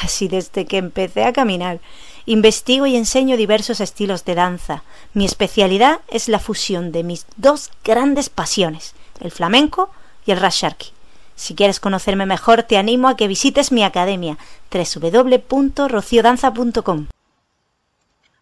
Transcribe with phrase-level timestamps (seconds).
[0.00, 1.80] casi desde que empecé a caminar.
[2.26, 4.82] Investigo y enseño diversos estilos de danza.
[5.14, 9.90] Mi especialidad es la fusión de mis dos grandes pasiones, el flamenco
[10.26, 10.92] y el rasharki.
[11.34, 14.36] Si quieres conocerme mejor, te animo a que visites mi academia
[14.70, 17.06] www.rociodanza.com.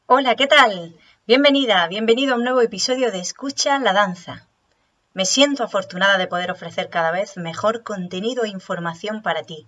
[0.06, 0.94] Hola, ¿qué tal?
[1.26, 4.46] Bienvenida, bienvenido a un nuevo episodio de Escucha la Danza.
[5.12, 9.66] Me siento afortunada de poder ofrecer cada vez mejor contenido e información para ti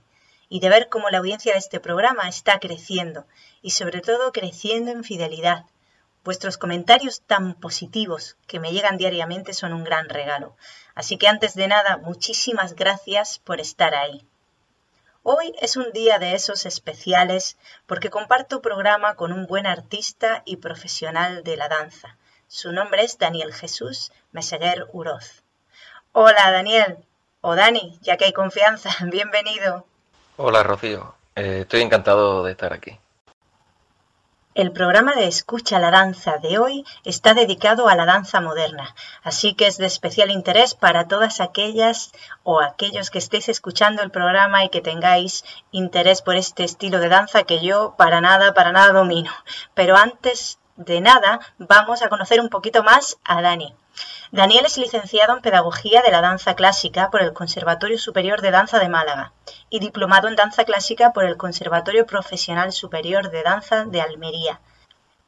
[0.48, 3.26] y de ver cómo la audiencia de este programa está creciendo
[3.62, 5.64] y sobre todo creciendo en fidelidad.
[6.24, 10.56] Vuestros comentarios tan positivos que me llegan diariamente son un gran regalo.
[10.94, 14.26] Así que antes de nada, muchísimas gracias por estar ahí.
[15.22, 20.56] Hoy es un día de esos especiales porque comparto programa con un buen artista y
[20.56, 22.16] profesional de la danza.
[22.48, 25.42] Su nombre es Daniel Jesús Meseguer Uroz.
[26.12, 26.98] Hola Daniel,
[27.40, 29.84] o Dani, ya que hay confianza, bienvenido.
[30.38, 32.98] Hola Rocío, eh, estoy encantado de estar aquí.
[34.54, 39.54] El programa de Escucha la Danza de hoy está dedicado a la danza moderna, así
[39.54, 42.12] que es de especial interés para todas aquellas
[42.42, 47.08] o aquellos que estéis escuchando el programa y que tengáis interés por este estilo de
[47.08, 49.32] danza que yo para nada, para nada domino.
[49.72, 53.74] Pero antes de nada, vamos a conocer un poquito más a Dani.
[54.30, 58.78] Daniel es licenciado en Pedagogía de la Danza Clásica por el Conservatorio Superior de Danza
[58.78, 59.32] de Málaga
[59.70, 64.60] y diplomado en Danza Clásica por el Conservatorio Profesional Superior de Danza de Almería.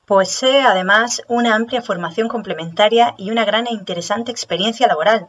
[0.05, 5.28] Posee además una amplia formación complementaria y una gran e interesante experiencia laboral.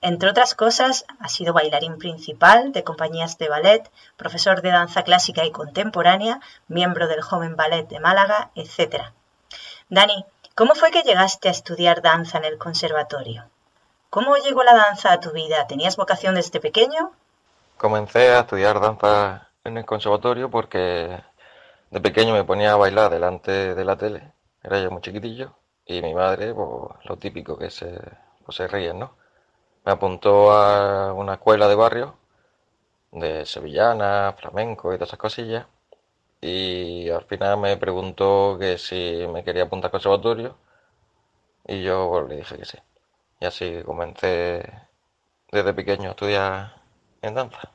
[0.00, 5.44] Entre otras cosas, ha sido bailarín principal de compañías de ballet, profesor de danza clásica
[5.44, 9.12] y contemporánea, miembro del Joven Ballet de Málaga, etc.
[9.90, 10.24] Dani,
[10.60, 13.44] ¿Cómo fue que llegaste a estudiar danza en el conservatorio?
[14.10, 15.66] ¿Cómo llegó la danza a tu vida?
[15.66, 17.12] ¿Tenías vocación desde pequeño?
[17.78, 21.22] Comencé a estudiar danza en el conservatorio porque
[21.90, 24.32] de pequeño me ponía a bailar delante de la tele.
[24.62, 25.54] Era yo muy chiquitillo
[25.86, 27.98] y mi madre, pues lo típico que se,
[28.44, 29.14] pues, se ríen, ¿no?
[29.86, 32.16] Me apuntó a una escuela de barrio
[33.12, 35.66] de sevillana, flamenco y todas esas cosillas
[36.40, 40.56] y al final me preguntó que si me quería apuntar al conservatorio
[41.66, 42.78] y yo pues, le dije que sí.
[43.40, 44.62] Y así comencé
[45.52, 46.82] desde pequeño a estudiar
[47.22, 47.70] en danza.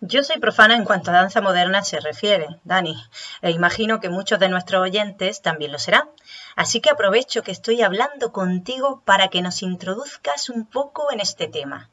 [0.00, 2.96] Yo soy profana en cuanto a danza moderna se refiere, Dani,
[3.40, 6.10] e imagino que muchos de nuestros oyentes también lo serán.
[6.56, 11.46] Así que aprovecho que estoy hablando contigo para que nos introduzcas un poco en este
[11.46, 11.88] tema.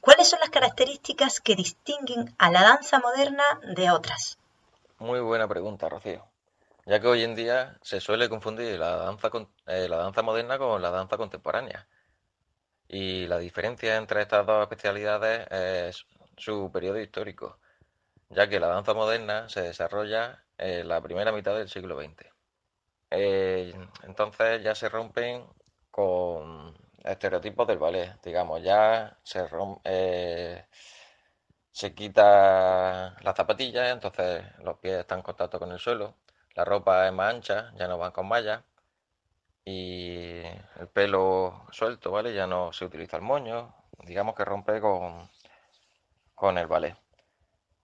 [0.00, 3.44] ¿Cuáles son las características que distinguen a la danza moderna
[3.74, 4.38] de otras?
[5.02, 6.30] Muy buena pregunta, Rocío.
[6.86, 9.30] Ya que hoy en día se suele confundir la danza,
[9.66, 11.88] eh, la danza moderna con la danza contemporánea.
[12.86, 17.58] Y la diferencia entre estas dos especialidades es su periodo histórico,
[18.30, 22.30] ya que la danza moderna se desarrolla en la primera mitad del siglo XX.
[23.10, 23.74] Eh,
[24.04, 25.46] entonces ya se rompen
[25.90, 30.66] con estereotipos del ballet, digamos, ya se rompe, eh,
[31.72, 36.14] se quita las zapatillas, entonces los pies están en contacto con el suelo,
[36.54, 38.62] la ropa es más ancha, ya no van con mallas
[39.64, 40.42] y
[40.80, 42.34] el pelo suelto, ¿vale?
[42.34, 43.74] Ya no se utiliza el moño,
[44.04, 45.30] digamos que rompe con,
[46.34, 46.96] con el ballet.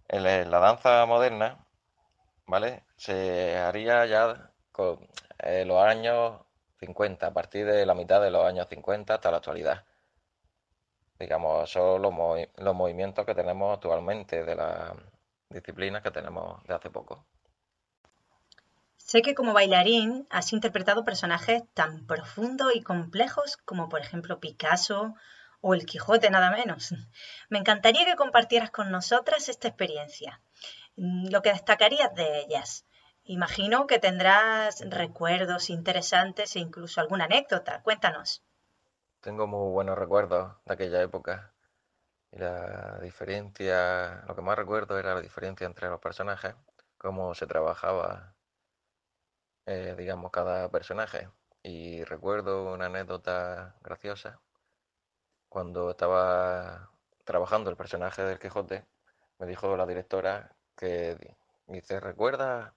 [0.09, 1.59] La danza moderna,
[2.47, 2.85] ¿vale?
[2.97, 4.99] Se haría ya con
[5.39, 6.41] eh, los años
[6.81, 9.85] 50, a partir de la mitad de los años 50 hasta la actualidad
[11.19, 12.15] digamos, son los,
[12.57, 14.93] los movimientos que tenemos actualmente de las
[15.51, 17.27] disciplinas que tenemos de hace poco.
[18.97, 25.15] Sé que como bailarín has interpretado personajes tan profundos y complejos como por ejemplo Picasso
[25.63, 26.95] o el Quijote nada menos.
[27.49, 30.43] Me encantaría que compartieras con nosotras esta experiencia,
[30.97, 32.85] lo que destacarías de ellas.
[33.25, 37.83] Imagino que tendrás recuerdos interesantes e incluso alguna anécdota.
[37.83, 38.43] Cuéntanos.
[39.21, 41.53] Tengo muy buenos recuerdos de aquella época.
[42.33, 46.55] Y la diferencia, lo que más recuerdo era la diferencia entre los personajes,
[46.99, 48.35] cómo se trabajaba,
[49.67, 51.29] eh, digamos, cada personaje.
[51.63, 54.41] Y recuerdo una anécdota graciosa.
[55.49, 56.91] Cuando estaba
[57.25, 58.87] trabajando el personaje del Quijote,
[59.39, 61.37] me dijo la directora que
[61.67, 62.73] dice, ¿recuerdas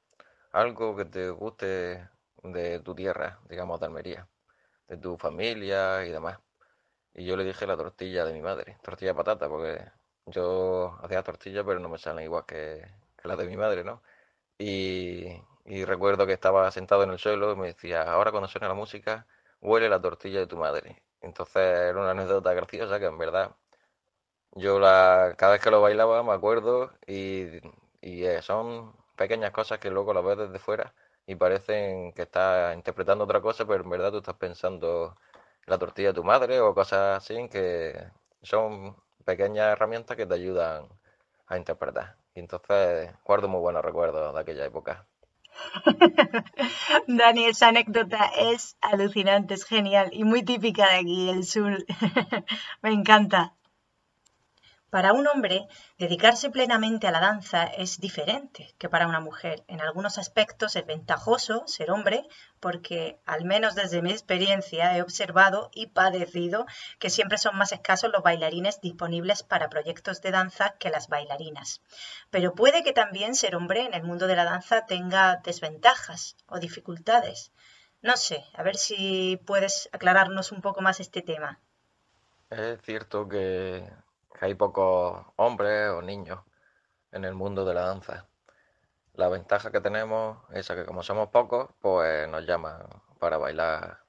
[0.52, 2.10] algo que te guste
[2.44, 4.28] de tu tierra, digamos, de Almería,
[4.92, 6.40] de tu familia y demás?
[7.14, 9.84] Y yo le dije la tortilla de mi madre, tortilla patata, porque
[10.26, 12.82] yo hacía tortillas, pero no me salen igual que,
[13.18, 14.02] que las de mi madre, ¿no?
[14.60, 15.28] Y,
[15.66, 18.76] y recuerdo que estaba sentado en el suelo y me decía, ahora cuando suena la
[18.76, 19.28] música,
[19.62, 21.04] huele la tortilla de tu madre.
[21.22, 23.56] Entonces era una anécdota graciosa que en verdad
[24.56, 27.46] yo la, cada vez que lo bailaba me acuerdo y,
[28.02, 30.94] y eh, son pequeñas cosas que luego las ves desde fuera
[31.32, 35.16] y parecen que estás interpretando otra cosa, pero en verdad tú estás pensando
[35.66, 37.96] la tortilla de tu madre o cosas así que
[38.42, 40.88] son pequeñas herramientas que te ayudan
[41.48, 42.18] a interpretar.
[42.36, 45.06] Y entonces guardo muy buenos recuerdos de aquella época.
[47.08, 51.86] Dani, esa anécdota es alucinante, es genial y muy típica de aquí, del sur.
[52.82, 53.54] Me encanta.
[54.92, 59.64] Para un hombre, dedicarse plenamente a la danza es diferente que para una mujer.
[59.70, 62.28] En algunos aspectos es ventajoso ser hombre
[62.60, 66.66] porque, al menos desde mi experiencia, he observado y padecido
[67.00, 71.82] que siempre son más escasos los bailarines disponibles para proyectos de danza que las bailarinas.
[72.30, 76.60] Pero puede que también ser hombre en el mundo de la danza tenga desventajas o
[76.60, 77.54] dificultades.
[78.02, 81.62] No sé, a ver si puedes aclararnos un poco más este tema.
[82.50, 83.90] Es cierto que
[84.40, 86.40] hay pocos hombres o niños
[87.12, 88.28] en el mundo de la danza.
[89.14, 92.88] La ventaja que tenemos es que como somos pocos, pues nos llaman
[93.20, 94.00] para bailar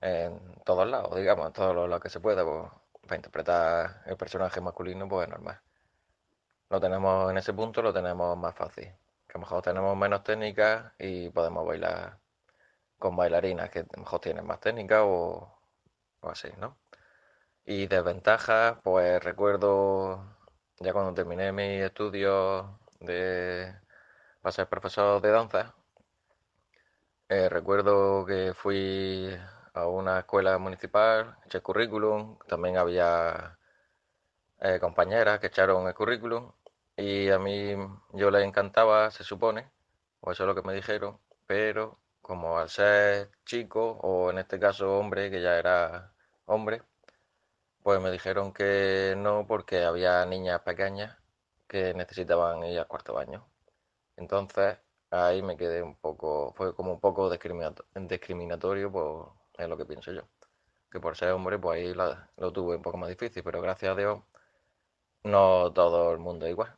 [0.00, 2.70] en todos lados, digamos, en todos los lados que se pueda, pues,
[3.02, 5.60] para interpretar el personaje masculino, pues es normal.
[6.70, 8.84] Lo tenemos en ese punto, lo tenemos más fácil.
[9.26, 12.18] Que a lo mejor tenemos menos técnica y podemos bailar
[12.98, 15.60] con bailarinas que a lo mejor tienen más técnica o
[16.22, 16.76] así, ¿no?
[17.70, 20.24] Y desventajas, pues recuerdo
[20.80, 22.66] ya cuando terminé mis estudios
[23.00, 23.74] de
[24.40, 25.74] para ser profesor de danza,
[27.28, 29.36] eh, recuerdo que fui
[29.74, 33.58] a una escuela municipal, eché currículum, también había
[34.60, 36.52] eh, compañeras que echaron el currículum
[36.96, 37.76] y a mí
[38.14, 39.70] yo les encantaba, se supone,
[40.20, 44.58] o eso es lo que me dijeron, pero como al ser chico, o en este
[44.58, 46.12] caso hombre, que ya era
[46.46, 46.82] hombre,
[47.88, 51.16] pues me dijeron que no porque había niñas pequeñas
[51.66, 53.46] que necesitaban ir al cuarto baño.
[54.14, 54.76] Entonces
[55.10, 60.12] ahí me quedé un poco, fue como un poco discriminatorio, por, es lo que pienso
[60.12, 60.20] yo.
[60.90, 63.94] Que por ser hombre, pues ahí lo tuve un poco más difícil, pero gracias a
[63.94, 64.20] Dios
[65.22, 66.76] no todo el mundo es igual.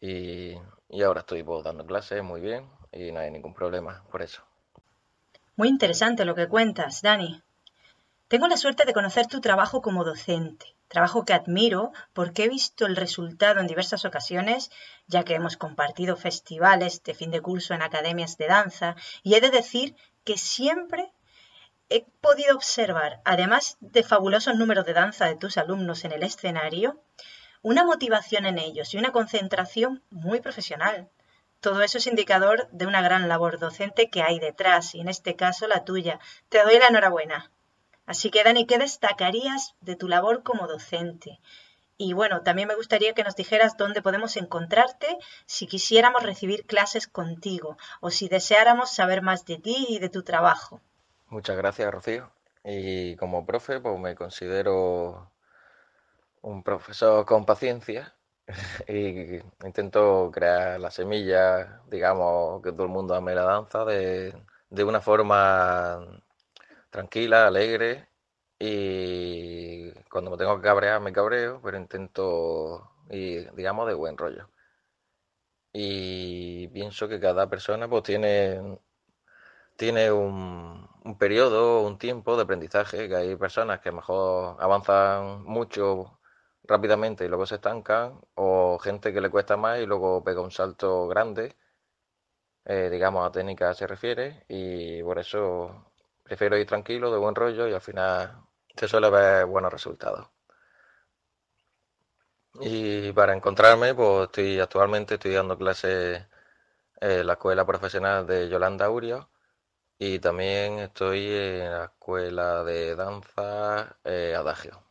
[0.00, 0.54] Y,
[0.88, 4.42] y ahora estoy pues, dando clases muy bien y no hay ningún problema por eso.
[5.56, 7.42] Muy interesante lo que cuentas, Dani.
[8.34, 12.84] Tengo la suerte de conocer tu trabajo como docente, trabajo que admiro porque he visto
[12.84, 14.72] el resultado en diversas ocasiones,
[15.06, 19.40] ya que hemos compartido festivales de fin de curso en academias de danza, y he
[19.40, 19.94] de decir
[20.24, 21.12] que siempre
[21.88, 27.00] he podido observar, además de fabulosos números de danza de tus alumnos en el escenario,
[27.62, 31.08] una motivación en ellos y una concentración muy profesional.
[31.60, 35.36] Todo eso es indicador de una gran labor docente que hay detrás, y en este
[35.36, 36.18] caso la tuya.
[36.48, 37.52] Te doy la enhorabuena.
[38.06, 41.40] Así que, Dani, ¿qué destacarías de tu labor como docente?
[41.96, 45.06] Y bueno, también me gustaría que nos dijeras dónde podemos encontrarte
[45.46, 50.22] si quisiéramos recibir clases contigo o si deseáramos saber más de ti y de tu
[50.22, 50.80] trabajo.
[51.28, 52.30] Muchas gracias, Rocío.
[52.64, 55.30] Y como profe, pues me considero
[56.42, 58.14] un profesor con paciencia
[58.88, 64.34] y intento crear la semilla, digamos, que todo el mundo ame la danza de,
[64.68, 66.22] de una forma
[66.94, 68.08] tranquila, alegre
[68.58, 74.48] y cuando me tengo que cabrear me cabreo, pero intento ir, digamos, de buen rollo.
[75.74, 78.78] Y pienso que cada persona pues tiene,
[79.76, 86.20] tiene un, un periodo, un tiempo de aprendizaje, que hay personas que mejor avanzan mucho
[86.64, 90.50] rápidamente y luego se estancan, o gente que le cuesta más y luego pega un
[90.50, 91.56] salto grande,
[92.64, 95.92] eh, digamos a técnica se refiere, y por eso
[96.24, 98.42] Prefiero ir tranquilo, de buen rollo y al final
[98.74, 100.28] se suele ver buenos resultados.
[102.60, 106.24] Y para encontrarme, pues estoy actualmente estoy dando clases
[107.00, 109.28] en la escuela profesional de Yolanda Urio
[109.98, 114.82] y también estoy en la escuela de danza eh, Adagio.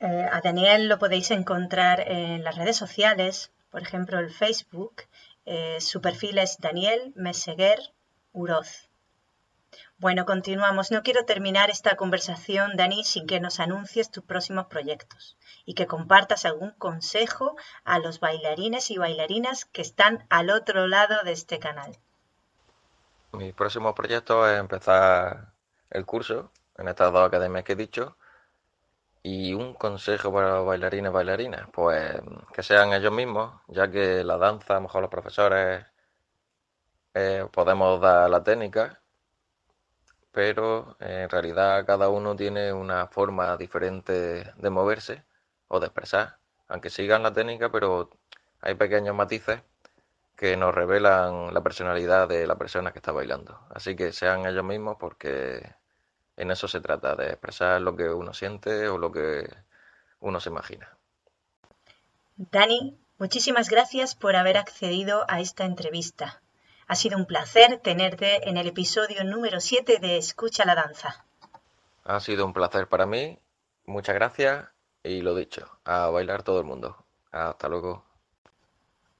[0.00, 5.02] Eh, a Daniel lo podéis encontrar en las redes sociales, por ejemplo el Facebook.
[5.44, 7.78] Eh, su perfil es Daniel Meseguer
[8.32, 8.91] Uroz.
[10.02, 10.90] Bueno, continuamos.
[10.90, 15.86] No quiero terminar esta conversación, Dani, sin que nos anuncies tus próximos proyectos y que
[15.86, 17.54] compartas algún consejo
[17.84, 21.96] a los bailarines y bailarinas que están al otro lado de este canal.
[23.30, 25.52] Mi próximo proyecto es empezar
[25.88, 28.16] el curso en estas dos academias que he dicho.
[29.22, 32.20] Y un consejo para los bailarines y bailarinas, pues
[32.52, 35.86] que sean ellos mismos, ya que la danza, a lo mejor los profesores
[37.14, 39.01] eh, podemos dar la técnica,
[40.32, 45.22] pero en realidad cada uno tiene una forma diferente de moverse
[45.68, 48.10] o de expresar, aunque sigan la técnica, pero
[48.60, 49.60] hay pequeños matices
[50.36, 53.60] que nos revelan la personalidad de la persona que está bailando.
[53.70, 55.74] Así que sean ellos mismos porque
[56.36, 59.48] en eso se trata, de expresar lo que uno siente o lo que
[60.20, 60.88] uno se imagina.
[62.36, 66.41] Dani, muchísimas gracias por haber accedido a esta entrevista.
[66.92, 71.24] Ha sido un placer tenerte en el episodio número 7 de Escucha la Danza.
[72.04, 73.38] Ha sido un placer para mí.
[73.86, 74.68] Muchas gracias
[75.02, 77.02] y lo dicho, a bailar todo el mundo.
[77.30, 78.04] Hasta luego.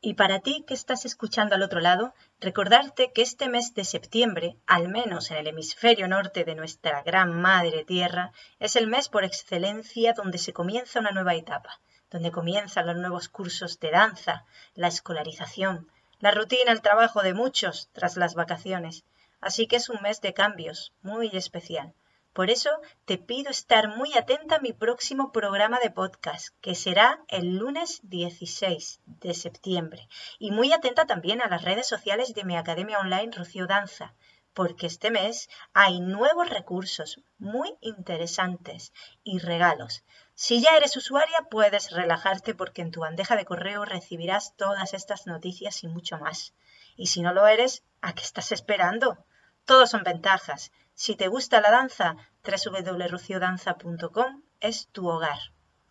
[0.02, 4.58] Y para ti que estás escuchando al otro lado, recordarte que este mes de septiembre,
[4.66, 9.24] al menos en el hemisferio norte de nuestra gran madre tierra, es el mes por
[9.24, 14.88] excelencia donde se comienza una nueva etapa, donde comienzan los nuevos cursos de danza, la
[14.88, 15.88] escolarización,
[16.22, 19.04] la rutina, el trabajo de muchos tras las vacaciones.
[19.40, 21.94] Así que es un mes de cambios, muy especial.
[22.32, 22.70] Por eso
[23.06, 27.98] te pido estar muy atenta a mi próximo programa de podcast, que será el lunes
[28.04, 30.08] 16 de septiembre.
[30.38, 34.14] Y muy atenta también a las redes sociales de mi Academia Online Rocío Danza,
[34.54, 38.92] porque este mes hay nuevos recursos muy interesantes
[39.22, 40.04] y regalos.
[40.34, 45.26] Si ya eres usuaria, puedes relajarte porque en tu bandeja de correo recibirás todas estas
[45.26, 46.54] noticias y mucho más.
[46.96, 49.24] Y si no lo eres, ¿a qué estás esperando?
[49.64, 50.72] Todos son ventajas.
[50.94, 55.38] Si te gusta la danza, www.ruciodanza.com es tu hogar.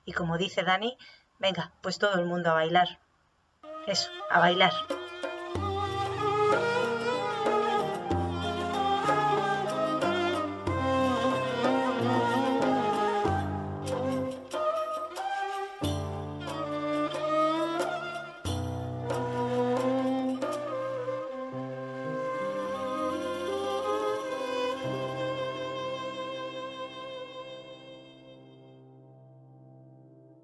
[0.06, 0.98] Y como dice Dani,
[1.40, 3.00] venga, pues todo el mundo a bailar.
[3.88, 4.74] Eso, a bailar.